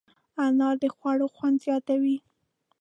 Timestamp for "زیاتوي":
1.65-2.17